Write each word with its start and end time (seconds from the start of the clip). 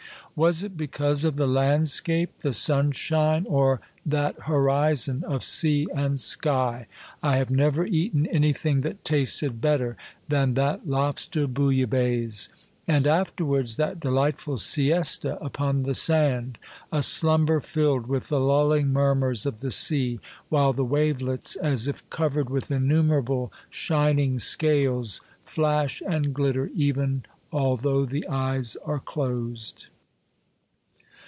Was 0.33 0.63
it 0.63 0.77
because 0.77 1.25
of 1.25 1.35
the 1.35 1.45
landscape, 1.45 2.39
the 2.39 2.53
sunshine, 2.53 3.45
or 3.49 3.81
that 4.05 4.43
horizon 4.43 5.25
of 5.27 5.43
sea 5.43 5.87
and 5.93 6.17
sky? 6.17 6.87
I 7.21 7.35
have 7.35 7.51
never 7.51 7.85
eaten 7.85 8.25
anything 8.27 8.79
that 8.81 9.03
tasted 9.03 9.59
better 9.59 9.97
than 10.29 10.53
that 10.53 10.87
lobster 10.87 11.47
bouilla 11.47 11.85
baisse. 11.85 12.47
And 12.87 13.05
afterwards 13.05 13.75
that 13.75 13.99
delightful 13.99 14.57
siesta 14.57 15.37
upon 15.43 15.83
the 15.83 15.93
sand,— 15.93 16.57
a 16.93 17.03
slumber 17.03 17.59
filled 17.59 18.07
with 18.07 18.29
the 18.29 18.39
lulling 18.39 18.91
mur 18.93 19.13
murs 19.13 19.45
of 19.45 19.59
the 19.59 19.69
sea, 19.69 20.21
while 20.47 20.71
the 20.71 20.85
wavelets, 20.85 21.57
as 21.57 21.89
if 21.89 22.09
covered 22.09 22.49
with 22.49 22.71
innumerable 22.71 23.51
shining 23.69 24.39
scales, 24.39 25.19
flash 25.43 26.01
and 26.07 26.33
glitter, 26.33 26.71
even 26.73 27.25
although 27.51 28.05
the 28.05 28.25
eyes 28.29 28.77
are 28.85 28.97
closed. 28.99 29.87